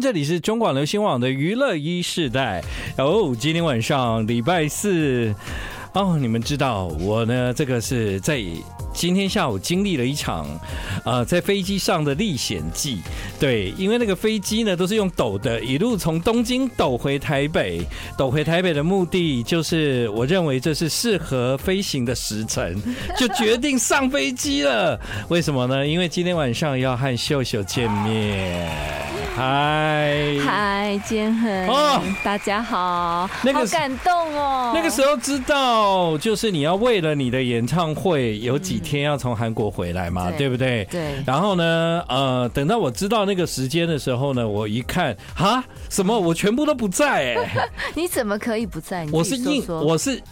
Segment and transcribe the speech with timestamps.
[0.00, 2.62] 这里是中广流行网的娱乐一世代
[2.96, 3.36] 哦。
[3.38, 5.34] 今天晚上礼拜四
[5.92, 8.42] 哦，你们知道我呢，这个是在。
[8.92, 10.46] 今天下午经历了一场，
[11.04, 12.98] 呃，在飞机上的历险记。
[13.38, 17.80] 对，因为那个飞机呢都是用抖的，一路从东京抖回台北。
[18.18, 22.76] 抖回台北的目的就是，我认为这是适合飞行的时辰，
[23.16, 25.00] 就决定上飞机了。
[25.28, 25.86] 为什么呢？
[25.86, 28.68] 因为今天晚上要和秀秀见面。
[29.36, 34.72] 嗨嗨，建恒，哦，大家好，那个好感动哦。
[34.74, 38.79] 那个时候知道，就是你要为了你的演唱会有几。
[38.82, 40.84] 天要从韩国回来嘛，对，对不对？
[40.90, 41.22] 对。
[41.26, 46.18] 然后呢，呃，等到我知道那个时间的时候呢，我一看，哈，什么？
[46.18, 47.68] 我全部都不在哎！
[47.94, 49.04] 你怎么可以不在？
[49.04, 49.22] 你说
[49.64, 50.22] 说，我是硬，我是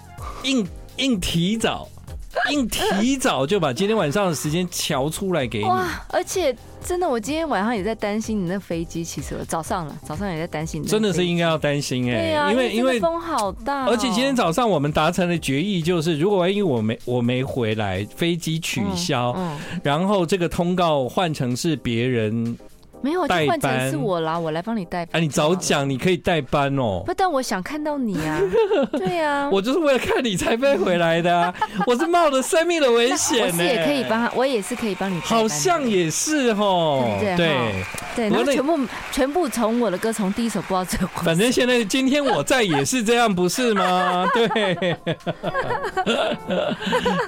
[0.45, 1.89] 硬硬提早，
[2.53, 5.65] 硬提早就把今天晚上的时间调出来给你。
[5.65, 6.05] 哇！
[6.11, 6.55] 而且。
[6.81, 9.05] 真的，我今天晚上也在担心你那飞机。
[9.05, 10.87] 其实我早上了，早上也在担心你。
[10.87, 22.57] 真的是应该要担心哎、欸，对啊，因为因为风好大、喔，而且今天早上我们达成的决议，就是如果万一我没我没回来，飞机取消、嗯嗯，然后这个通告换成是别人。
[23.03, 25.21] 没有，就换成是我啦，我来帮你代班。
[25.21, 27.03] 啊，你早讲，你可以代班哦。
[27.07, 28.41] 不，但我想看到你啊。
[28.99, 31.55] 对啊，我就是为了看你才飞回来的啊。
[31.87, 33.59] 我是冒着生命的危险 呢。
[33.59, 35.21] 我也可以帮他，我也是可以帮你。
[35.21, 37.17] 好像也是哦。
[37.21, 37.85] 对对
[38.17, 38.79] 对，然后全部
[39.13, 41.09] 全部从我的歌从第一首播到最后。
[41.23, 44.27] 反正现在今天我在也是这样，不是吗？
[44.35, 44.97] 对。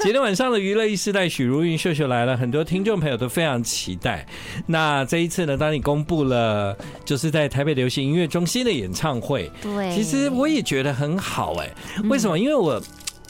[0.01, 4.27] 今天晚上的娱乐一时代，许茹芸秀秀来了，很多听众朋友都非常期待。
[4.67, 5.60] 那这一次呢？
[5.61, 11.71] 当你公布了，就是在台北流行音乐中心的演唱会，对，其实我也觉得很好哎。
[12.05, 12.39] 为什么？
[12.39, 12.83] 因为我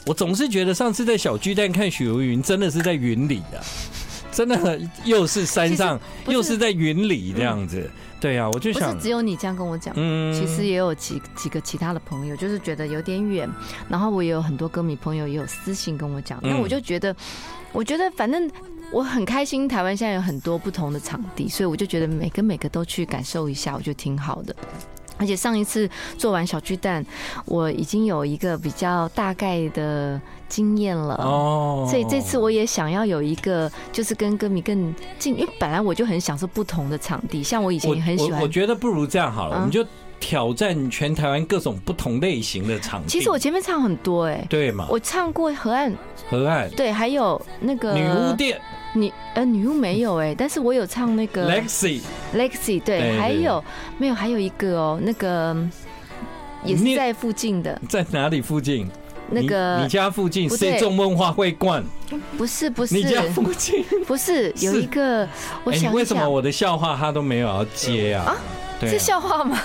[0.05, 3.61] 我总是觉得上次在小巨蛋看许茹芸，真的是在云里的，
[4.31, 7.91] 真的又是山上，又是在云里这样子。
[8.21, 13.49] 对啊，我就想，不是只有你这样跟我讲，嗯，其实也有几几个其他的朋友，就是觉得有点远。
[13.89, 17.13] 然后我也有很多歌迷朋友也有私信跟我讲，那我就觉得，
[17.73, 18.49] 我觉得反正。
[18.91, 24.53] 我很开心，台湾现在有很多不同的场地，所以我就觉得每个每个都去感受一下，我觉得挺好的。
[25.17, 25.87] 而且上一次
[26.17, 27.05] 做完小巨蛋，
[27.45, 30.19] 我已经有一个比较大概的
[30.49, 38.31] 经验了哦，所以这次我也想要有一个，就是跟歌迷更近，因为本来我就很享受不同的场地，像我以前也很喜欢。
[38.31, 39.85] 我，我，我觉得不如这样好了，我们就
[40.21, 43.09] 挑战全台湾各种不同类型的场地。
[43.09, 44.87] 其实我前面唱很多哎，对嘛？
[44.89, 45.93] 我唱过河岸，
[46.29, 48.61] 河岸对，还有那个女巫店。
[48.93, 52.01] 女呃女巫没有哎、欸，但是我有唱那个 Lexi
[52.35, 53.63] Lexi 对，还有
[53.97, 55.55] 没有还有一个哦，那个
[56.65, 58.89] 也是在附近的，在哪里附近？
[59.29, 61.81] 那个你，你家附近谁种梦话会馆？
[62.37, 65.25] 不是不是，你家附近 不是有一个？
[65.63, 68.25] 我想，想、欸、为什么我的笑话他都没有要接啊？
[68.25, 68.35] 啊，
[68.81, 69.57] 啊，是笑话吗？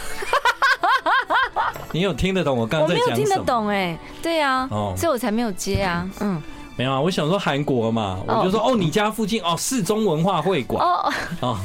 [1.97, 3.15] 你有听得懂我刚刚在讲什么？
[3.15, 6.43] 我没有听得懂哎、欸，对啊，哦，所以我才没有接啊，嗯。
[6.77, 10.87] 没有啊，我想说韩国嘛，我就说哦，你家附近哦，市中文化会馆。
[10.87, 11.13] 哦。
[11.41, 11.59] 哦，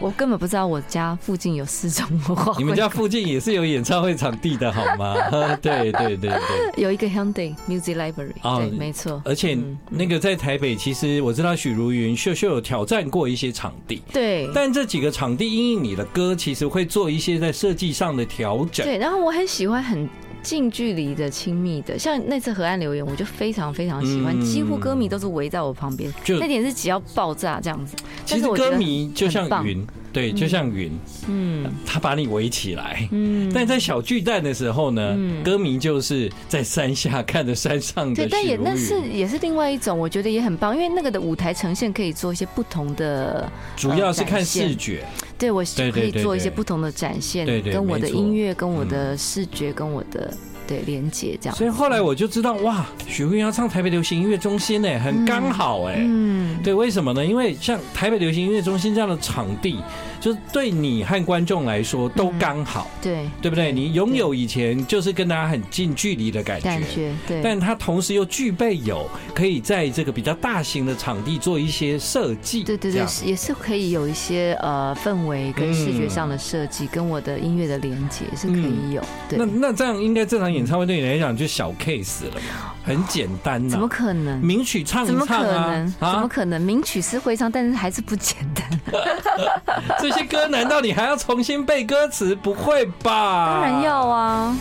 [0.00, 2.54] 我根本不知道我家附近有四种文化。
[2.56, 5.16] 你们家附近也是有演唱会场地的好吗？
[5.60, 6.40] 对对对对，
[6.80, 9.20] 有一个 Hyundai Music Library，哦，对，没错。
[9.24, 9.58] 而且
[9.90, 14.48] 那个在台北，其实我知道许茹芸秀秀有挑战过一些场地，对。
[14.54, 18.86] 但这几个场地因应你的歌，其实会做一些在设计上的调整。
[18.86, 20.08] 对，然后我很喜欢很。
[20.42, 27.96] 近距离的、亲密的，像那次河岸留言，我就非常非常喜欢，几乎歌迷都是围在我旁边，那点是只要爆炸这样子。
[28.24, 30.90] 其实歌迷就像云，对，就像云，
[31.28, 45.04] 嗯，他把你围起来，嗯，但在小巨蛋的时候呢，歌迷就是在山下看着山上的，对，但也那是也是另外一种，我觉得也很棒，因为那个的舞台呈现可以做一些不同的，主要是看视觉。
[45.38, 50.34] 对，我就可以做一些不同的展现，跟我的音乐、跟我的视觉、跟我的
[50.66, 51.56] 对连接这样。
[51.56, 55.94] 所以后来我就知道，哇，许茹芸要唱台北流行音乐中心呢，很刚好哎。
[55.98, 57.24] 嗯，对，为什么呢？
[57.24, 59.78] 因为像台北流行音乐中心这样的场地。
[60.20, 63.72] 就是对你和观众来说都刚好，嗯，对对不对？
[63.72, 79.02] 你拥有以前就是跟大家很近距离的感觉，感觉对，但它同时又具备有可以在这个比较大型的场地做一些设计，对对对，也是可以有一些呃氛围跟视觉上的设计，跟我的音乐的连接是可以有。
[79.28, 82.40] 对，那那这样应该这场演唱会对你来讲就小 case 了？
[82.84, 84.40] 很简单呐，怎么可能？
[84.40, 85.18] 名曲唱一唱啊？
[85.18, 85.92] 怎么可能？
[86.00, 86.62] 怎么可能？
[86.62, 88.57] 名曲是会唱，但是还是不简单。
[90.00, 92.34] 这些歌难道你还要重新背歌词？
[92.34, 93.60] 不会吧？
[93.60, 94.56] 当然要啊！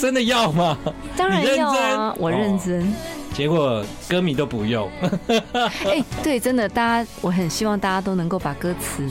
[0.00, 0.76] 真的要吗？
[1.16, 2.14] 当然要啊！
[2.18, 2.92] 我认真。
[3.32, 4.88] 结果歌迷都不用。
[5.84, 9.08] 哎，对，真的，大家，我很希望大家都能够把歌词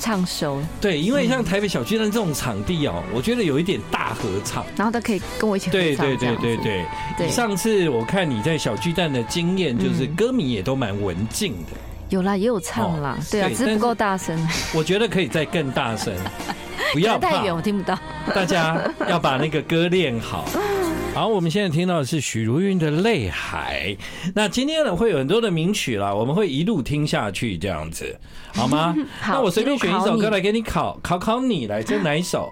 [0.00, 0.60] 唱熟。
[0.80, 5.80] 对，因为像台北小巨蛋这种场地哦，我觉得有一点大合唱，然后他可以跟我一起合唱。
[5.80, 6.84] 对对对对
[7.16, 7.28] 对。
[7.28, 11.76] 上次我看你在小巨蛋的经验，就是歌迷也都蛮文静的。
[12.10, 14.38] 有啦，也有唱啦，对啊，只是不够大声。
[14.74, 16.14] 我觉得可以再更大声，
[16.92, 17.98] 不要太远，我听不到。
[18.34, 20.44] 大家要把那个歌练好。
[21.14, 23.96] 好，我们现在听到的是许茹芸的《泪海》。
[24.34, 28.18] 那今天呢，会有很多的名曲啦，我们会一路听下去，这样子，
[28.52, 28.94] 好吗？
[29.20, 32.50] 好，那我随便选一首歌来给你考考考你，来，这哪一首？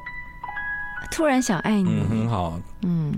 [1.10, 1.90] 突然想爱你。
[1.90, 2.58] 嗯，很好。
[2.82, 3.12] 嗯，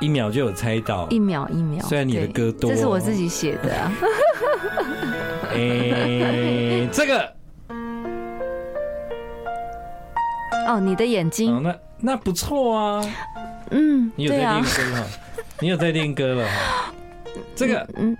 [0.00, 1.82] 一秒就有猜到，一秒一秒。
[1.86, 3.92] 虽然你的歌多，这是我自己写的啊。
[5.56, 7.32] 哎、欸，这个。
[10.68, 11.54] 哦，你的眼睛。
[11.54, 13.02] 哦、那那不错啊。
[13.70, 15.06] 嗯，你有在练歌了？
[15.60, 16.92] 你有在练歌了哈？
[17.54, 18.16] 这个，嗯，嗯，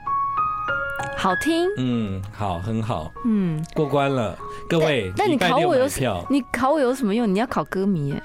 [1.17, 4.37] 好听，嗯，好，很好，嗯，过关了，
[4.69, 5.13] 各位。
[5.17, 6.25] 那你考我有票？
[6.31, 7.33] 你考我有什么用？
[7.33, 8.23] 你要考歌迷哎？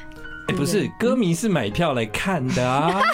[0.47, 3.01] 哎，不是，歌迷是买票来看的啊。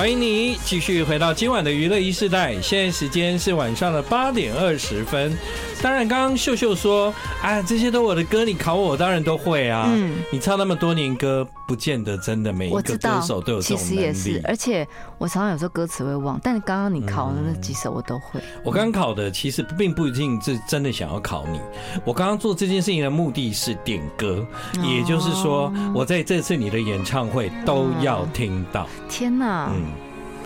[0.00, 5.36] 欢迎你继续回到今晚的娱乐一世代，现在时间是晚上的八点二十分。
[5.82, 7.12] 当然，刚刚秀秀说
[7.42, 9.88] 哎，这些都我的歌，你考我，我当然都会啊。
[9.88, 13.90] 嗯，你唱那么多年歌，不见得真的每一个歌手都有这种能力。
[13.90, 14.86] 其实也是，而且
[15.16, 18.40] 我常常有时候歌词会忘，但是刚刚你考的那几首我都会。
[18.62, 21.58] 我刚刚考的其实并不一定是真的想要考你。
[22.04, 24.46] 我刚刚做这件事情的目的是点歌，
[24.82, 28.86] 也就是说，我在这次你的演唱会都要听到。
[29.08, 29.82] 天哪，嗯，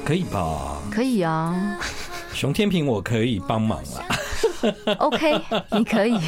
[0.04, 0.82] 可以吧？
[0.90, 1.78] 可以啊。
[2.32, 4.94] 熊天平，我可以帮忙了。
[4.98, 5.40] OK，
[5.72, 6.18] 你可以，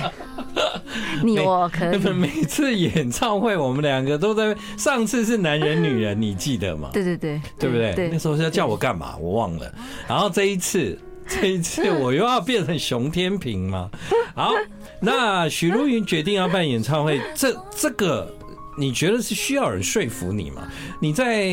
[1.23, 1.99] 你我可以。
[2.13, 4.57] 每次演唱会，我们两个都在。
[4.77, 6.91] 上次是男人女人，你记得吗？
[6.93, 7.93] 对对对，对不对？
[7.95, 9.17] 对，那时候是要叫我干嘛？
[9.19, 9.71] 我忘了。
[10.07, 13.91] 然后这一次，这一次我又要变成熊天平吗？
[14.35, 14.53] 好，
[15.01, 18.33] 那许茹芸决定要办演唱会，这这个
[18.77, 20.69] 你觉得是需要人说服你吗？
[21.01, 21.51] 你在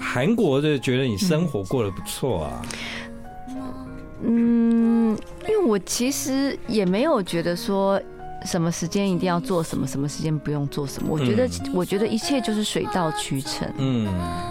[0.00, 2.62] 韩国就觉得你生活过得不错啊？
[4.22, 8.00] 嗯，因为我其实也没有觉得说
[8.46, 11.08] 什么时间一定要做什么，什么时间不用做什么。
[11.10, 13.70] 我觉得，我觉得一切就是水到渠成。
[13.76, 14.08] 嗯，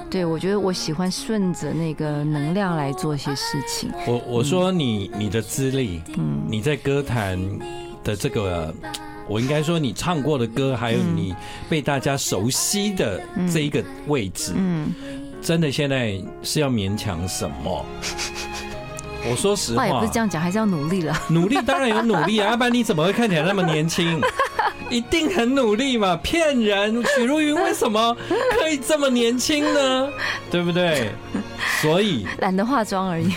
[0.10, 3.90] 对，我觉得我喜欢顺着那个能量来做一些事情。
[4.06, 7.40] 我我说你你的资历，嗯，你在歌坛
[8.04, 8.74] 的这个，
[9.28, 11.36] 我应该说你唱过的歌，还有你
[11.70, 14.94] 被大家熟悉的这一个位置，嗯，
[15.42, 17.86] 真的现在是要勉强什么？
[19.28, 21.20] 我说实话，话也不是这样讲，还是要努力了。
[21.30, 24.22] 努力当然有努力啊，要 不然你怎么会看起来那么年轻？
[24.92, 27.04] 一定很努力嘛，骗人！
[27.16, 28.16] 许茹芸为什么
[28.52, 30.08] 可以这么年轻呢？
[30.52, 31.10] 对不对？
[31.82, 33.34] 所以懒得化妆而已。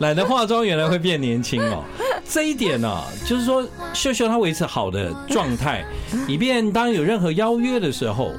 [0.00, 1.82] 懒得化妆，原来会变年轻哦。
[2.28, 5.84] 这一点呢、啊，就是说秀秀她维持好的状态，
[6.28, 8.32] 以便当有任何邀约的时候。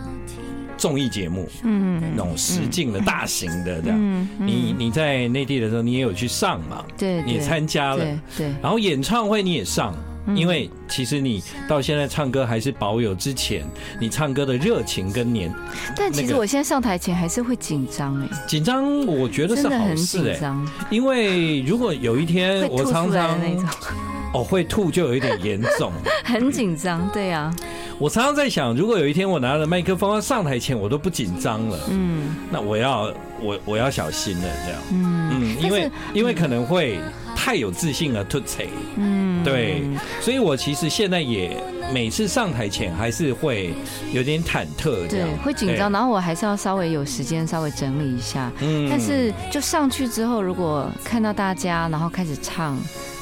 [0.80, 6.86] 综艺节目，嗯，那种实境的大型的这样，嗯，你你在内地的时候，你也有去上嘛？
[6.96, 8.06] 对，你也参加了，
[8.38, 8.54] 对。
[8.62, 9.92] 然后演唱会你也上，
[10.36, 13.66] 因为其实你到现在唱歌还是保有之前
[14.00, 15.54] 你唱歌的热情跟年。
[15.96, 20.56] 但其实我现在上台前还是会紧张哎，紧张我觉得是好事哎，
[20.90, 23.40] 因为如果有一天我常常
[24.34, 25.92] 哦会吐就有一点严重，
[26.26, 27.54] 很紧张，对呀。
[28.00, 35.30] 我常常在想，如果有一天我拿了麦克风上台前，我都不紧张了，嗯，那我要我我要小心了，这样，嗯。
[35.30, 37.00] 嗯，因为因为可能会
[37.40, 39.84] 太有自信了，突兀，嗯，对，
[40.20, 41.56] 所以我其实现在也
[41.94, 43.76] 每次上台前还是会
[44.12, 52.76] 有点忐忑，对，会紧张，然后我还是要稍微有时间稍微整理一下，嗯，但是就上去之后，如果看到大家，然后开始唱。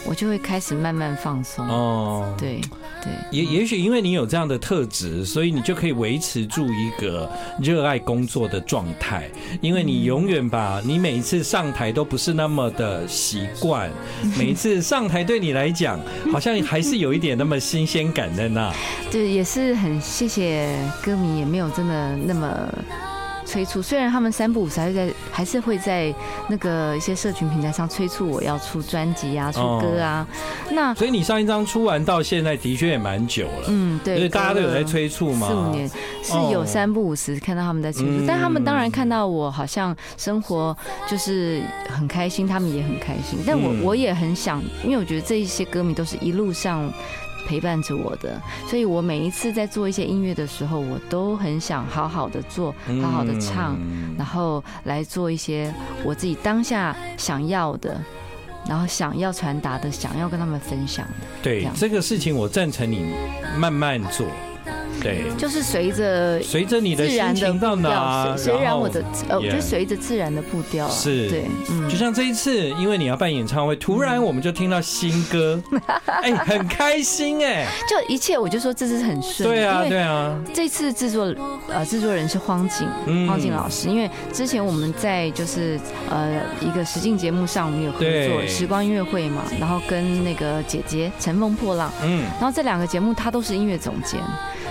[0.07, 2.69] 我就会开始慢慢放松哦，对对，
[3.35, 9.29] 也也许因为你有这样的特质，所以你就可以维持住一个热爱工作的状态。
[9.59, 13.91] 因为你永远把你每一次上台都不是那么的习惯，
[14.37, 15.99] 每一次上台对你来讲，
[16.31, 18.73] 好像还是有一点那么新鲜感在那。
[19.11, 20.69] 对，也是很谢谢
[21.03, 22.73] 歌迷，也没有真的那么。
[23.55, 26.13] 催促，虽然他们三不五时还是在，还是会在
[26.49, 30.27] 那个一些社群平台上催促我要出专辑啊，出歌啊。
[30.29, 35.47] 哦、那所以你上一张出完到现在的确也蛮久了，嗯，对，所以大家都有在催促嘛？
[35.47, 35.89] 四五年
[36.21, 40.75] 是有三不五时看到他们在催促，哦、但他们当然看到我好像生活
[41.07, 43.39] 就是很开心，他们也很开心。
[43.47, 46.91] 但我我也很想，因为我觉得这一些歌迷都是一路上。
[47.45, 53.77] 陪伴着我的，所以我每一次在做一些音乐的时候，我都很想好好的做，好好的唱，
[54.17, 55.73] 然后来做一些
[56.03, 58.01] 我自己当下想要的，
[58.67, 61.13] 然后想要传达的，想要跟他们分享的。
[61.43, 63.05] 对，这个事情我赞成你
[63.57, 64.25] 慢慢做。
[65.01, 75.61] 对，就是随着随着你的心情到哪，随然我的呃，我觉得随着自然的步调是，对，嗯，就像这一次，因为你要办演唱会，突然我们就听到新歌，
[76.05, 81.33] 哎，很开心哎，就一切我就说这是很顺，对啊，对啊，这次制作
[81.67, 82.87] 呃制作人是荒井，
[83.27, 94.19] 荒井老师，因为之前我们在就是呃一个实境节目上我们有合作时光音乐会嘛，然后跟那个姐姐乘风破浪，嗯，然后这两个节目他都是音乐总监。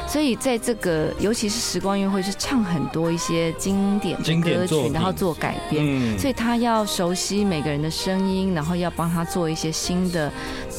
[0.06, 10.32] 所以在这个，尤其是时光音乐会，是唱很多一些经典的歌曲，然后做改编，所以他要熟悉每个人的声音，然后要帮他做一些新的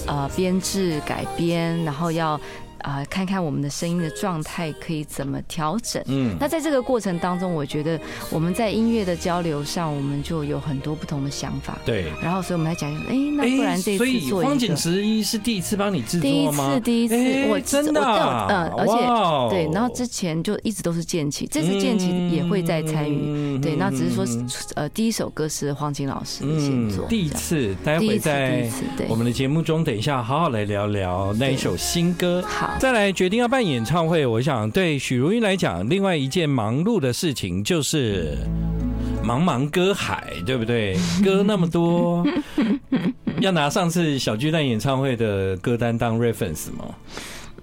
[0.07, 2.39] 呃编制改编，然后要。
[2.79, 6.03] 啊，看看我们的声音的状态可以怎么调整。
[6.07, 11.77] 嗯，那在这个过程当中，我觉得我们在音乐的交流上，我们就有很多不同的想法。
[11.85, 12.05] 对。
[12.21, 14.49] 然后，所以我们来讲，哎，那不然这一次做一个。
[14.49, 16.79] 荒井十一是第一次帮你制作吗？
[16.83, 18.01] 第一次，第一次，我真的，
[18.49, 23.57] 嗯，而且对，然后之前就一直都是建奇，这次建奇也会在参与。
[23.59, 24.25] 对，那只是说，
[24.75, 27.05] 呃，第一首歌是荒井老师先做。
[27.07, 28.69] 第一次，待会在
[29.07, 32.43] 我们的节目中，等一下好好来聊聊那一首新歌。
[32.47, 32.74] 好。
[32.77, 38.37] 再来决定要办演唱会，我想对许茹芸来讲，另外一件忙碌的事情就是
[39.23, 40.95] 茫茫歌海，对不对？
[41.23, 42.23] 歌那么多，
[43.39, 46.85] 要拿上次小巨蛋演唱会的歌单当 reference 吗？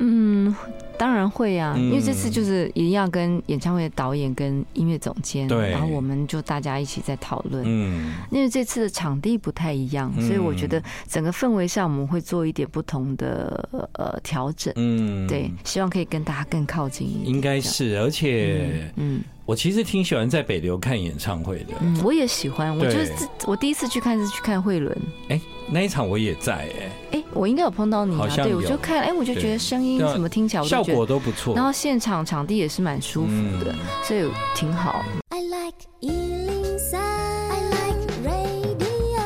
[0.01, 0.55] 嗯。
[0.99, 7.65] 当然会啊，因为这次就是一定要跟演唱会的导演跟音乐总监，对，然后我们就大家一起在讨论。
[7.67, 14.73] 嗯，因为这次的场地不太一样，所以我觉得整个氛围上我们会做一点不同的呃调整。
[14.77, 17.27] 嗯，对，希望可以跟大家更靠近一点。
[17.27, 19.23] 应该是，而且嗯。
[19.45, 21.75] 我其实挺喜欢在北流看演唱会的。
[21.81, 22.79] 嗯，我也喜欢。
[22.79, 23.13] 我就是
[23.45, 24.97] 我第一次去看是去看慧伦。
[25.31, 26.69] 哎，那一场我也在哎。
[26.71, 26.93] 哎，
[27.35, 28.29] 我应该有碰到你啊。
[28.37, 31.55] 对，我就看，哎，我就觉得声音什么听起来效果都不错。
[31.55, 33.75] 然后现场场地也是蛮舒服的，
[34.05, 35.05] 所以挺好。
[35.31, 39.23] I like 103, I like radio。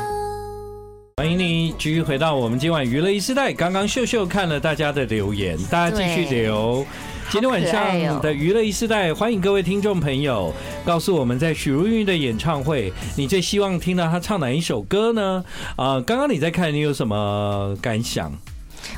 [1.17, 3.53] 欢迎你继续回到我们今晚娱乐一时代。
[3.53, 6.85] 刚刚秀秀看了大家的留言，大家继续留。
[7.29, 10.55] 今天晚上的娱乐一世代，欢迎各位听众朋友
[10.85, 15.45] 告诉我们，在许茹芸的演唱会，你最希望听到她唱哪一首歌呢？
[15.77, 18.33] 啊，刚刚你在看，你有什么感想？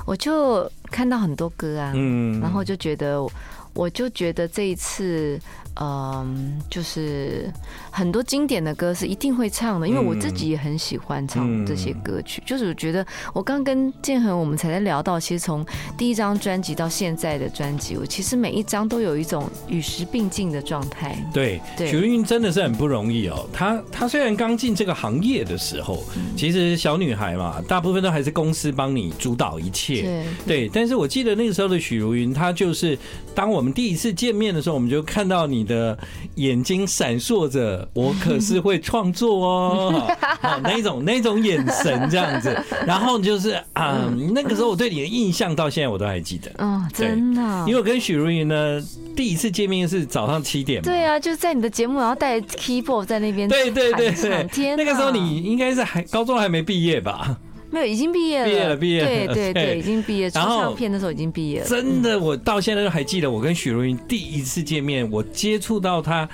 [0.04, 3.26] 我就看到很多歌啊，嗯，然后就觉得，
[3.72, 5.40] 我就觉得这一次。
[5.80, 7.52] 嗯，就是
[7.90, 12.42] 很多经典的歌是一定会唱的，因为我自己也很喜欢唱这些歌曲。
[12.44, 15.64] 就是我觉得，我刚跟建恒我们才在聊到，其实从
[15.96, 21.16] 第一张专辑到现在的专辑，我其实每一张都有一种与时并进的状态。
[21.32, 23.48] 对，许茹芸真的是很不容易哦。
[23.52, 26.02] 她她虽然刚进这个行业的时候，
[26.36, 30.02] 其实小女孩嘛，大部分都还是公司帮你主导一切。
[30.02, 30.70] 对，对。
[30.72, 32.98] 但是我记得那个时候的许茹芸，她就是
[33.38, 35.96] 当我们第一次见面的时候，我们就看到你的
[36.34, 40.16] 眼睛闪烁着，我可是会创作哦，
[40.64, 42.52] 那种那种眼神这样子，
[42.84, 57.38] 然后就是啊，那个时候我对你的印象到现在我都还记得，哦，真的，因为我跟许茹芸呢第一次见面是早上七点，对啊，就是在你的节目，然后带 keyboard 在那边，对对对对，天，那个时候你应该是还高中还没毕业吧？
[57.70, 58.46] 没有，已经毕业了。
[58.46, 59.34] 毕业了，毕业了。
[59.34, 60.30] 对对 对，已经毕业。
[60.30, 61.66] 出唱片的时候已经毕业了。
[61.66, 66.28] 真的，我到现在都还记得，我跟许茹芸第一次见面，我接触到她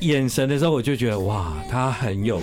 [0.00, 2.40] 眼神的时候，我就觉得哇，她很有，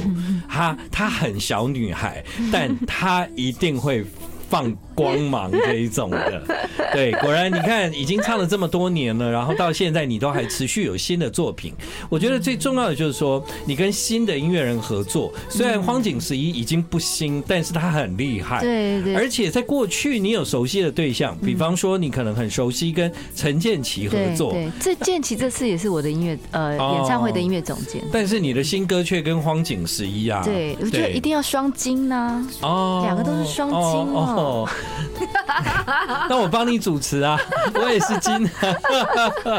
[0.47, 4.05] 她她很小女孩，但她一定会
[4.49, 6.41] 放光芒这一种的，
[6.91, 11.73] 对，果然你看，已经唱了这么多年了，然后到现在你都还持续有新的作品。
[12.09, 18.59] 我觉得最重要的就是说，你跟新的音乐人合作，虽然荒井十一已经不新，但是他很厉害。
[18.61, 19.15] 对对。
[19.15, 24.51] 而且在过去，你有熟悉的对象，比方说你可能很熟悉跟陈建奇合作。
[24.51, 28.01] 对，这建奇这次也是我的音乐呃演唱会的音乐总监。
[28.11, 30.41] 但是你的新歌却跟荒井十一啊。
[30.43, 32.47] 对，我觉得一定要双金呢。
[32.61, 33.03] 哦。
[33.05, 34.35] 两个都是双金哦。
[36.29, 37.39] 那我帮你主持啊，
[37.73, 38.49] 我也是金，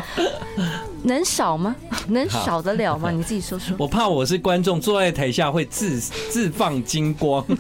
[1.02, 1.74] 能少吗？
[2.08, 3.10] 能少得了吗？
[3.10, 3.74] 你自己说说。
[3.78, 7.44] 我怕我是观众，坐在台下会自自放金光。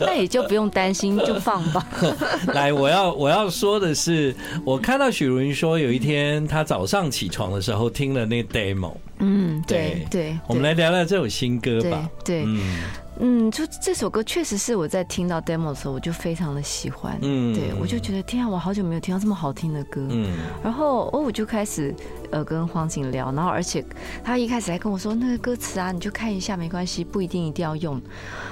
[0.00, 1.86] 那也就不用担心，就放吧。
[2.48, 8.94] 来，我要我要说的是，我看到许茹芸说，有一天她早上起床的时候听了那个 demo。
[9.18, 10.38] 嗯，对对。
[10.48, 12.08] 我们来聊聊这首新歌吧。
[12.24, 12.42] 对。
[12.44, 12.82] 嗯。
[13.24, 17.16] 嗯，就这首歌确实是我在听到 demo 的时候，我就非常的喜欢。
[17.22, 20.04] 嗯，对，我就觉得天啊，我好久没有听到这么好听的歌。
[20.10, 20.26] 嗯，
[20.60, 21.94] 然后哦，我就开始
[22.32, 23.84] 呃跟黄景聊，然后而且
[24.24, 28.00] 他一开始还跟我说那个歌词啊，你就看一下没关系，不一定一定要用。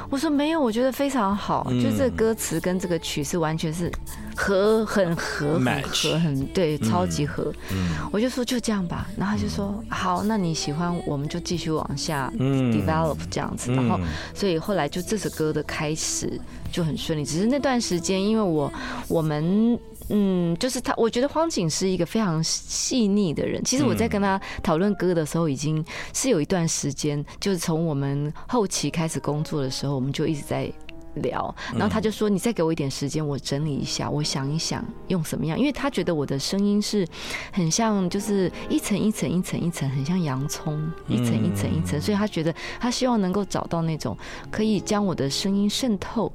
[0.09, 3.91] 我说没有，我觉得非常好，嗯、就这个歌词跟这个曲是完全是
[4.37, 7.53] 合，很合，很合，很对，超级合。
[7.73, 13.99] 嗯，我就说就这样吧，然后他就说好，那你喜欢我们就继续往下 develop 这样子，然后
[14.35, 18.73] 所以后来就这首歌的开始就很顺利，只是那段时间因为我
[19.09, 19.79] 我们。
[20.11, 23.62] 嗯，就是他，我觉得荒井是一个非常细腻的人。
[23.64, 30.71] 其实我在跟他讨论歌的时候，已经是有一段时间，就是从我们后期开始工作的时候，我们就一直在
[31.14, 31.55] 聊。
[31.73, 37.07] 然后他就说：“你再给我一点时间，我整理一下，我想一想用什么样。”因为他觉得我的声音是
[37.52, 42.00] 很像，就是一层一层一层一层，很像洋葱，一层一层一层。
[42.00, 44.17] 所以他觉得他希望能够找到那种
[44.50, 46.33] 可以将我的声音渗透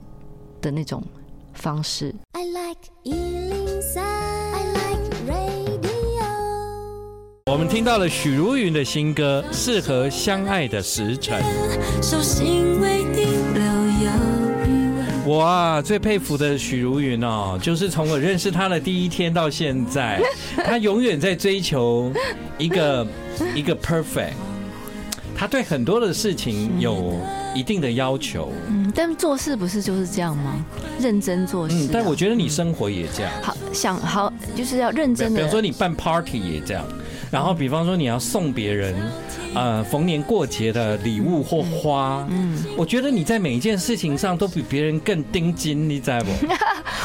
[0.61, 1.01] 的那种
[1.55, 2.13] 方式。
[2.33, 2.91] I like
[7.47, 11.41] 我们听到了许茹芸的新歌《适合相爱的时辰》。
[15.25, 20.21] 我啊，最佩服的许茹芸哦，就是从我认识她的第一天到现在，
[20.65, 22.11] 她永远在追求
[22.57, 23.07] 一个
[23.55, 24.33] 一个 perfect。
[25.35, 27.19] 她对很多的事情有
[27.55, 28.51] 一定的要求。
[28.67, 30.63] 嗯，但做事不是就是这样吗？
[30.99, 31.75] 认真做事。
[31.75, 33.31] 嗯，但我觉得你生活也这样。
[33.41, 35.39] 好，想好就是要认真的。
[35.39, 36.85] 比如说你办 party 也这样。
[37.31, 38.95] 然后，比方说你要送别人，
[39.55, 46.29] 呃，逢年过节的礼物或花，嗯，我觉得你在每一件事情上都比别人更盯紧，你知道不？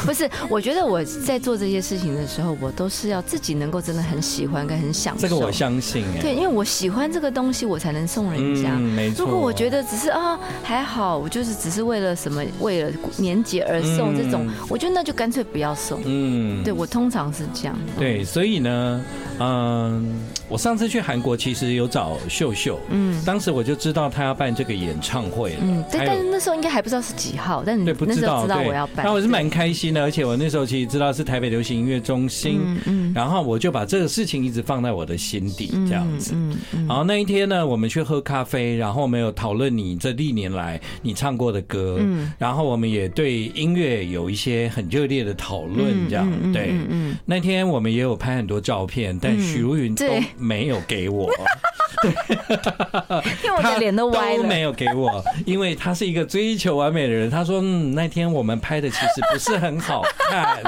[0.05, 5.21] 不是，我觉得我在做这些事情的时候，我都是要自己能够真的很喜欢跟很享受。
[5.21, 8.75] 这个我相信，对，因为我喜欢这个东西，我才能送人家。
[8.75, 9.25] 没错。
[9.25, 16.01] 如果我觉得只是啊还好，我就是只是为了什么，为了年节而送这种，我觉得那就干脆不要送。
[16.05, 17.77] 嗯，对，我通常是这样。
[17.97, 19.03] 对，所以呢。
[19.43, 50.05] 嗯，我上次去韩国其实有找秀秀，嗯，当时我就知道他要办这个演唱会了，嗯，对，但是那时候应该还不知道是几号，但对，那时候，知道我要办，那我是蛮开心的，而且我那时候其实知道是台北流行音乐中心，嗯，然后我就把这个事情一直放在我的心底，这样子，嗯，然后那一天呢，我们去喝咖啡，然后我们有讨论你这历年来你唱过的歌，嗯，然后我们也对音乐有一些很热烈的讨论，这样，对，嗯，那天我们也有拍很多照片，但许茹芸都
[50.37, 51.35] 没有给我，对，
[53.43, 57.29] 因为我的脸都歪了，都没有给我，因为他是一个追求完美的人。
[57.29, 60.61] 他说：“嗯，那天我们拍的其实不是很好看。”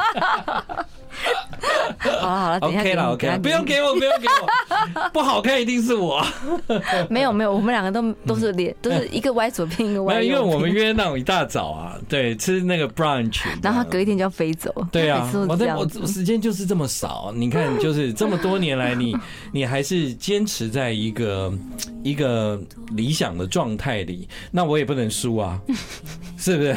[2.00, 6.26] 好了好了，OK 了 OK，不用给我，不用给我，不好看一定是我。
[7.10, 10.22] 没有没有，我们两个都都是脸，都是一个歪左边一个歪。
[10.22, 14.74] 因为我们约那种一大早啊，对，吃那个 brunch，然后他隔一天就要飞走。
[14.92, 17.32] 对啊，我的我时间就是这么少。
[17.36, 19.16] 你看，就是 这么多年来，你
[19.52, 21.54] 你还是坚持在一个
[22.04, 22.60] 一个
[22.92, 25.60] 理想的状态里，那我也不能输啊，
[26.38, 26.76] 是不是？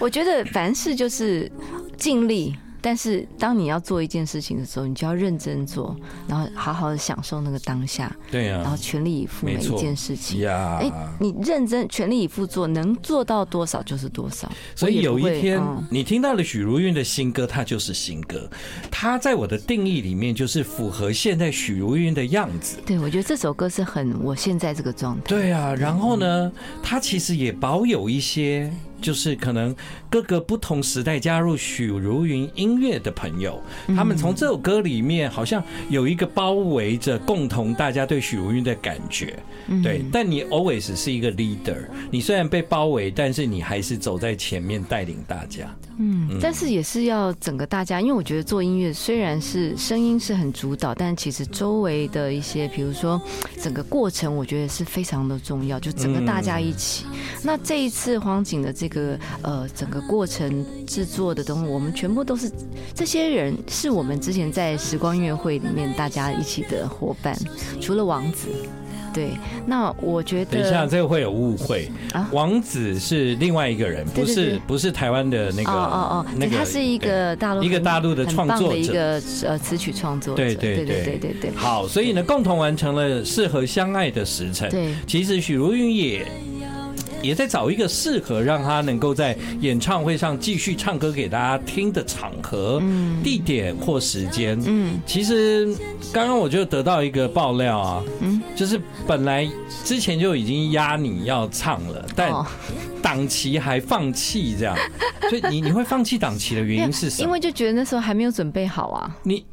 [0.00, 1.50] 我觉得凡事就是
[1.96, 2.54] 尽力。
[2.86, 5.96] 但是，当你要做一件事情的时候，你就要认真做，
[6.28, 8.14] 然后好好的享受那个当下。
[8.30, 10.42] 对啊，然后全力以赴每一件事情。
[10.42, 14.52] 呀，哎，你认真全力以赴做，能做到多少就是多少。
[14.74, 18.46] 所以有一天，你听到了许茹芸的新歌，它就是新歌。
[18.90, 22.76] 它在我的定义里面，就是符合现在许茹芸的样子。
[22.84, 25.22] 对，我觉得这首歌是很我现在这个状态。
[25.26, 28.70] 对啊，然后呢，它其实也保有一些。
[29.04, 29.76] 就是可能
[30.08, 33.62] 各个不同时代加入许茹芸音乐的朋友，
[33.94, 39.38] 他们从这首歌里面好像有一个包围着共同大家对许茹芸的感觉，
[39.82, 40.02] 对。
[40.10, 45.68] 但你 always 是一个 leader，你虽然被包围，但是你还是走在前面带领大家。
[45.96, 53.20] 嗯，但是也是要整个大家，因为我觉得做音乐虽然是声音是很主导，但其实周围的一些，比如说
[53.62, 57.04] 整个过程，我觉得是非常的重要，就整个大家一起。
[57.44, 58.93] 那这一次荒井的这个
[59.42, 62.50] 呃整个过程制作的东西，我们全部都是
[62.94, 67.36] 这些人，是我们之前在时光音乐会里面大家一起的伙伴，
[67.80, 68.48] 除了王子。
[69.12, 69.30] 对，
[69.64, 72.28] 那我觉得等一下这个会有误会啊。
[72.32, 80.42] 王子是另外一个人，不是不是台湾的那个哦哦哦，他是一个大陆一个大陆的创作者，一个呃词曲创作者。
[80.42, 81.52] 对对对对对对。
[81.54, 84.68] 好，所以呢，共同完成了适合相爱的时辰。
[84.68, 86.26] 对，其实许茹芸也。
[87.24, 92.82] 也在找一个适合让他能够在演唱会上继续唱歌给大家听的场合、
[93.22, 94.60] 地点或时间。
[94.66, 95.74] 嗯，其实
[96.12, 99.48] 刚刚我就得到一个爆料啊，嗯，就是本来
[99.84, 102.30] 之前就已经压你要唱了，但
[103.02, 104.76] 档期还放弃这样，
[105.28, 107.26] 所以你你会放弃档期的原因是什么？
[107.26, 109.16] 因为就觉得那时候还没有准备好啊。
[109.22, 109.44] 你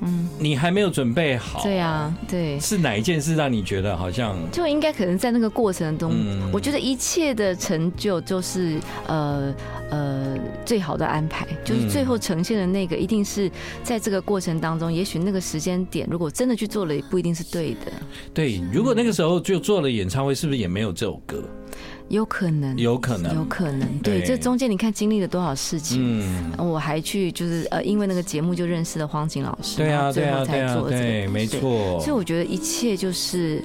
[0.00, 1.62] 嗯，你还没有准备好。
[1.62, 2.58] 对啊，对。
[2.60, 4.36] 是哪一件事让你觉得好像？
[4.50, 6.12] 就应该可能在那个过程中，
[6.52, 9.54] 我觉得一切的成就就是呃
[9.90, 13.50] 呃最好的安排，就是最后呈现的那个，一定是
[13.82, 17.92] 在这个过程当中，也许那个时间点，如果真的去做了，也不一定是对的。
[18.32, 21.42] 对，如果那个时候就做了演唱会，是不是也没有这首歌？
[22.08, 23.98] 有可能，有可能，有可能。
[24.00, 26.20] 对，这中间你看经历了多少事情。
[26.20, 29.78] 嗯，我还去就是呃，因为那个节目就认识了荒井老师。
[29.78, 31.98] 对啊，最后才做对，对，没错。
[32.00, 33.64] 所以我觉得一切就是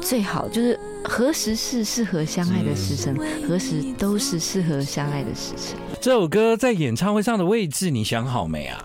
[0.00, 3.16] 最好，就是何时是适合相爱的时辰，
[3.48, 5.76] 何时都是适合相爱的时辰。
[6.00, 8.78] 这首歌在演唱会上的位置，你想好没啊？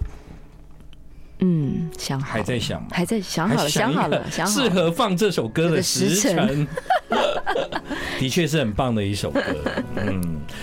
[1.41, 6.67] 嗯，想好，还在想，还在想好了，想好了， 想好了，适合放这首歌的时辰。
[8.19, 9.41] 的确是很棒的一首歌，
[9.95, 10.21] 嗯，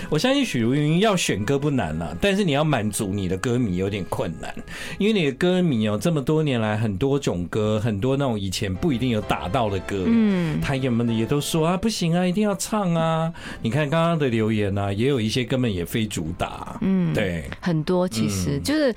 [0.09, 4.53] 我相信许茹芸要选歌不难了，但是你要满足你的歌迷有点困难，
[4.97, 13.31] 因为你的歌迷有这么多年来很多种歌，很多那种以前不一定有打到的歌，嗯，他们也都说啊不行啊，一定要唱啊。
[13.61, 18.95] 你看刚刚的留言啊，也有一些根本也非主打，嗯，对，很多其实就是。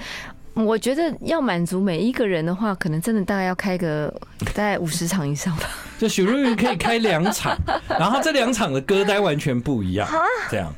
[0.55, 4.13] 我觉得要满足每一个人的话，可能真的大概要开个
[4.55, 5.69] 大概五十场以上吧。
[5.99, 7.57] 就许茹芸可以开两场，
[7.89, 10.09] 然后这两场的歌单完全不一样。
[10.51, 10.71] 这样，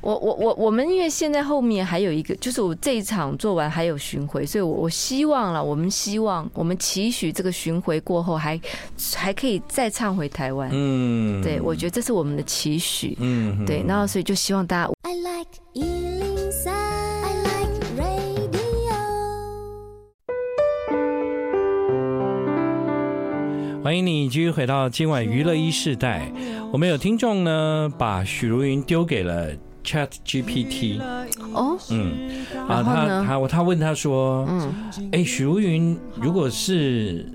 [0.00, 8.60] 我我我我们因为现在后面还有一个，就是我这一场做完还有巡回，所以我我希望了，我们希望我们期许这个巡回过后还
[9.14, 10.68] 还可以再唱回台湾。
[10.72, 13.16] 嗯，对，我觉得这是我们的期许。
[13.20, 14.90] 嗯，对，然后所以就希望大家。
[15.02, 15.50] I like
[23.84, 26.32] 欢迎你继续回到今晚娱乐一世代。
[26.72, 29.50] 我们有听众呢，把许茹芸丢给了
[29.84, 30.98] Chat GPT。
[31.52, 37.26] 哦，嗯，啊，他他他问他说，嗯，哎，许茹芸如果是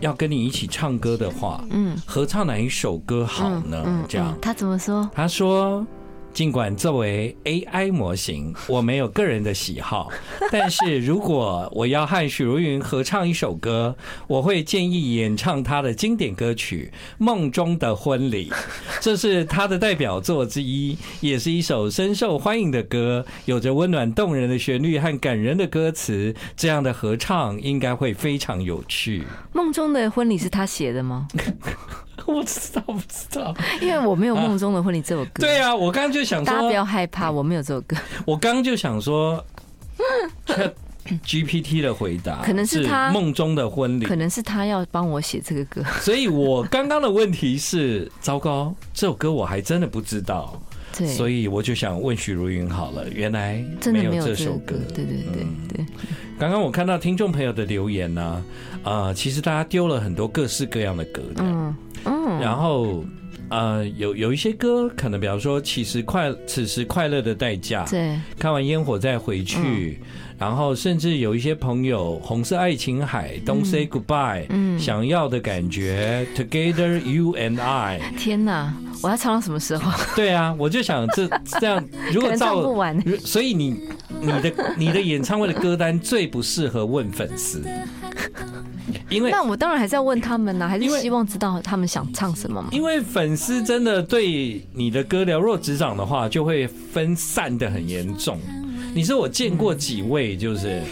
[0.00, 4.02] 要跟你一起唱歌的话，嗯，合唱哪一首歌好呢？
[4.08, 5.06] 这样，他怎么说？
[5.14, 5.86] 他说。
[6.32, 10.10] 尽管作为 AI 模型，我没有个人的喜好，
[10.50, 13.94] 但是如果我要和许茹芸合唱一首歌，
[14.26, 18.50] 我会建议演唱她的经典歌曲《梦中的婚礼》，
[19.02, 26.34] 这是她的代表作之一，也是一首深受欢迎的歌，有着温暖动人的旋律和感人的歌词。
[26.56, 29.20] 这样的合唱应该会非常有趣。
[29.52, 31.28] 《梦中的婚礼》是他写的吗？
[32.26, 35.40] 我知道，不知道，因为我没有《梦中的婚礼》这首歌。
[35.40, 37.96] 对啊，我刚刚就想说，大家不要害怕，我没有这首歌。
[38.24, 39.44] 我刚刚就想说
[41.24, 45.82] ，GPT 的回答可能是他《梦中的婚礼》，可能是他要帮我写这个歌。
[46.00, 50.60] 所以我刚刚的问题是：糟糕，这首歌我还真的不知道。
[50.96, 54.76] 对，所以我就想问许茹芸好了，原来真的没有这首歌。
[54.94, 55.86] 对对对对。
[56.40, 58.42] 刚刚我看到听众朋友的留言呢，
[58.82, 61.20] 啊，其实大家丢了很多各式各样的歌。
[61.36, 61.76] 嗯。
[62.06, 63.04] 嗯，然后，
[63.50, 70.00] 呃，有有一些歌，可能比方说，其实快此时快乐的代价，对，看完烟火再回去。
[70.38, 78.00] 然后甚至有一些朋友，红色爱琴海，Don't say goodbye，嗯，想要的感觉，Together you and I。
[78.16, 79.92] 天哪，我要唱到什么时候？
[80.16, 81.28] 对啊，我就想这
[81.60, 83.76] 这样，如果照不完，所以你
[84.18, 87.62] 你的你的演唱会的歌单最不适合问粉丝，
[89.08, 92.68] 因为那我当然还是要问他们呢，还是希望知道他们想唱什么嘛？
[92.72, 98.38] 因为粉丝真的对你的歌了若指掌的话，就会分散的很严重。
[98.94, 100.82] 你说我见过几位，就是。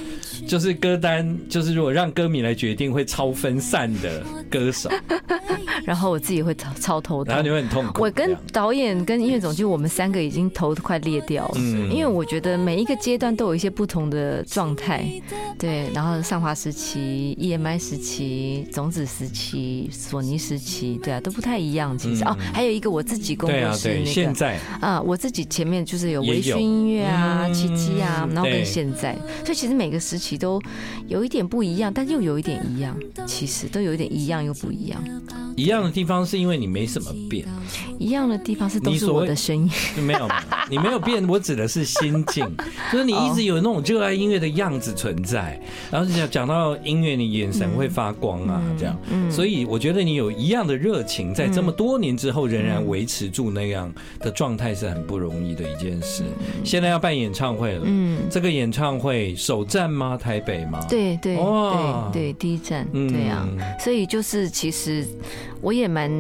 [0.47, 4.91] 就是歌单，就是如果让歌迷来决定，会超分散的歌手。
[5.85, 8.03] 然后我自己会超超头疼，然后你会很痛苦。
[8.03, 11.55] 我跟导演、跟音乐总监，我们三个已经头都快裂掉了。
[11.57, 15.05] 嗯，因为我觉得每一个阶段都有一些不同的状态。
[15.59, 21.97] 对，然后上华时期、EMI 时期、种子时期、索尼时期，对啊，都不太一样。
[21.97, 30.28] 其实哦，还有一个我自己工作室那个，现在啊，我自己前面就是有微醺音乐啊、奇迹啊，然后跟现在，所以其实每个时期。
[30.37, 30.61] 都
[31.07, 32.95] 有一点不一样，但又有一点一样。
[33.27, 35.03] 其实都有一点一样又不一样。
[35.57, 37.47] 一样的地方是因为你没什么变。
[37.99, 39.71] 一样的地方是都是我的声音。
[40.05, 40.29] 没有，
[40.71, 41.27] 你没有变。
[41.29, 42.47] 我指的是心境，
[42.93, 45.61] 就是你一直有那种热爱音乐的样子存在。
[45.91, 48.97] 然后讲讲到音乐，你眼神会发光啊，这样。
[49.29, 56.23] 所以我觉得你有一样的热情，在这么多年之后仍然维持住那样的状态是很不容易的一件事。
[56.65, 60.17] 现在要办演唱会了，嗯，这个演唱会首站吗？
[60.19, 60.81] 台北吗？
[60.89, 63.47] 对对对对，第一站，对啊，
[63.79, 65.07] 所以就是其实
[65.61, 66.11] 我也蛮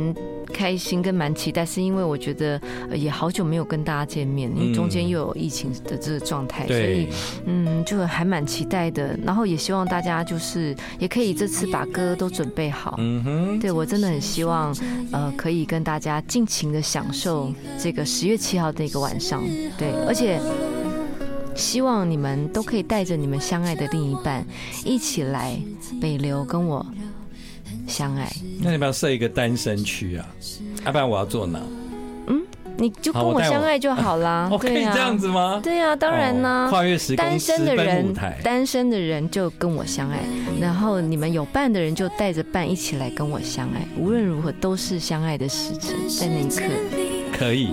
[0.53, 2.61] 开心跟蛮期待，是因为我觉得
[2.95, 7.09] 也好久没有跟大家见面，因为中间又有疫情的这个状态，所以
[7.45, 9.19] 嗯，就还蛮期待的。
[9.25, 12.95] 然后也希望大家就是也可以这次把歌都准备好。
[12.99, 14.75] 嗯哼，对我真的很希望
[15.13, 19.43] 呃可以跟大家尽情的享受这个十月七号的一个晚上。
[19.77, 20.41] 对，而且
[21.59, 24.47] 希望你们都可以带着你们相爱的另一半
[24.85, 25.59] 一起来
[26.01, 26.87] 北流跟我。
[27.87, 30.27] 相爱，那你不要设一个单身区啊？
[30.85, 31.59] 要不然我要坐哪？
[32.27, 32.43] 嗯，
[32.77, 34.51] 你就跟我相爱就好啦。
[34.61, 35.59] 可以这样子吗？
[35.63, 36.69] 对呀，当然呢。
[36.71, 40.21] 跨越时空，单身的人，单身的人就跟我相爱，
[40.61, 43.87] 然后你们有伴的人就带着伴一起来跟我相爱。
[43.99, 46.63] 无论如何，都是相爱的时辰，在那一刻
[47.39, 47.69] 可以。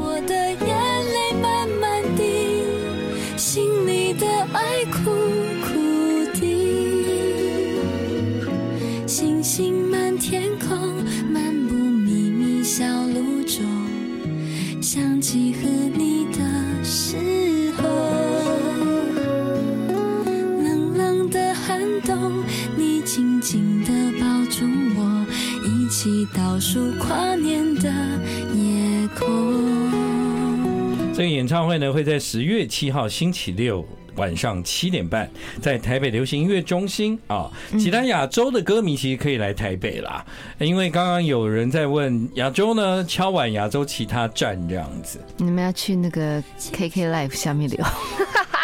[31.13, 33.85] 这个演唱会呢，会在十月七号星期六。
[34.15, 35.29] 晚上七点半，
[35.61, 40.25] 在台北流行音乐中心啊，其他亚洲的歌迷其实可以来台北啦，
[40.59, 45.19] 因为刚刚有人在问亚洲呢，敲碗亚洲其他站这样子。
[45.37, 47.85] 你们要去那个 KK Live 下面留。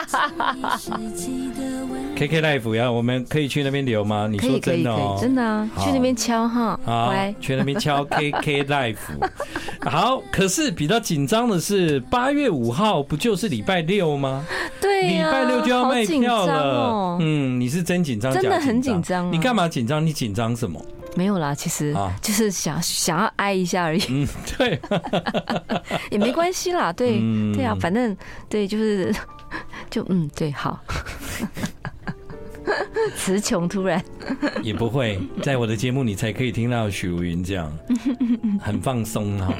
[2.15, 4.27] KK Life 呀我们可以去那边留吗？
[4.29, 8.97] 你说真的哦，真的啊，去那边敲哈，好，去那边敲 KK Life。
[9.81, 14.45] 好，可是比较紧张的是八月五号不就是礼拜六吗？
[14.79, 17.17] 对，礼拜六就要卖票了。
[17.19, 19.31] 嗯，你是真紧张，真的很紧张。
[19.31, 20.05] 你干嘛紧张？
[20.05, 20.79] 你紧张什么？
[21.15, 24.01] 没有啦，其实就是想想要挨一下而已。
[24.09, 24.79] 嗯，对，
[26.11, 26.93] 也没关系啦。
[26.93, 27.19] 对，
[27.53, 28.15] 对啊，反正
[28.47, 29.13] 对，就是。
[29.91, 30.79] 就嗯对好，
[33.17, 34.03] 词穷突然
[34.63, 37.71] 也不会，在我的节目你才可以听到许茹芸这样
[38.59, 39.53] 很放松哈。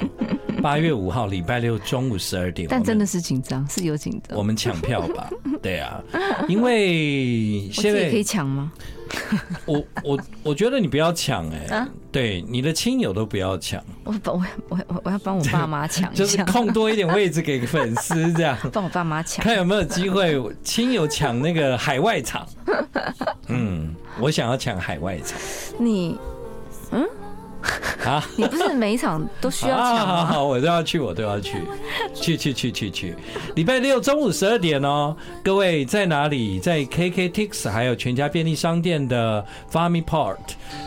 [0.62, 4.38] 八月五号礼拜六中午十二点，但真的是紧张，是有紧张。
[4.38, 5.28] 我们抢票吧，
[5.60, 6.00] 对啊，
[6.48, 8.72] 因为现在可以抢吗？
[9.66, 13.82] 我我我觉得你不要抢哎，啊、对，你的亲友都不要抢。
[14.04, 22.46] 我我我我我要帮我爸妈抢，就是空多一点位置给粉丝这样， 帮我爸妈抢，看有没有机会亲友抢那个海外场。
[23.48, 25.38] 嗯，我想要抢海外场。
[25.78, 26.16] 你
[26.92, 27.06] 嗯。
[28.04, 28.24] 啊！
[28.36, 31.58] 你不是每一场都需要抢我都要去，我都要去，
[32.14, 33.14] 去去去去去。
[33.54, 36.58] 礼拜六中午十二点哦，各位在哪里？
[36.58, 40.36] 在 KKTIX 还有全家便利商店的 Farmy Part，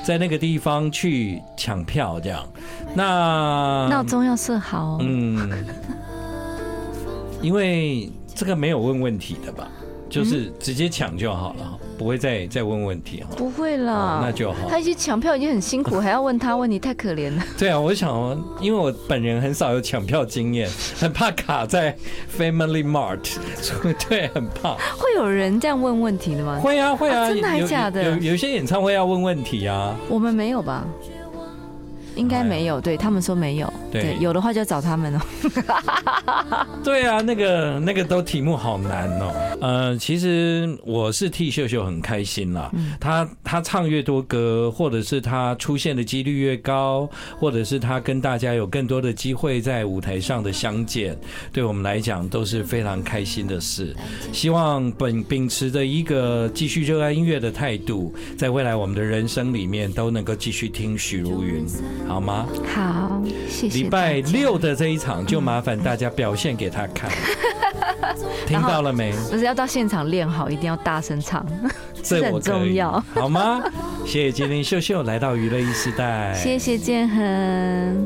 [0.04, 2.46] 在那个地方去抢票，这样。
[2.94, 4.96] 那闹钟要设好。
[4.96, 5.66] 哦嗯，
[7.42, 9.68] 因为这个没有问问题的吧？
[10.08, 13.30] 就是直接抢就好了，不会再再问问题哈。
[13.38, 14.70] 不会啦，那就好。
[14.70, 17.44] 他一些抢票已经很辛苦， 还要问他问题，太可怜了。
[17.58, 21.96] 对啊，我想，因为我本人很少有抢票经验，很怕卡在
[22.38, 23.20] Family Mart，
[24.08, 24.74] 对，很怕。
[24.98, 26.60] 会有人这样问问题的吗？
[26.62, 28.04] 会啊，会啊，真的还假的？
[28.04, 29.96] 有有些演唱会要问问题啊。
[30.10, 30.86] 我们没有吧？
[32.16, 35.22] 应该没有，对他们说没有，对，有的话就找他们哦。
[36.84, 39.34] 对啊，那个那个都题目好难哦。
[39.62, 42.72] 呃，其实我是替秀秀很开心啦。
[43.00, 51.18] 他他唱越多歌，或者是他出现的几率越高，或者是他跟大家有更多的机会在舞台上的相见，
[51.52, 53.96] 对我们来讲都是非常开心的事。
[54.32, 61.66] 希望本秉持着一个继续热爱音乐的态度，在未来我们的人生里面都能够继续听许茹芸。
[62.08, 62.46] 好吗？
[62.74, 63.85] 好，谢谢。
[63.86, 67.10] 礼拜六的这一场就麻烦大家表现给他看，
[68.48, 69.12] 听到了没？
[69.30, 71.46] 不是要到现场练好，一定要大声唱，
[72.02, 73.62] 这很重要，好吗？
[74.04, 78.04] 谢谢杰林秀秀来到娱乐一时代，谢谢建恒。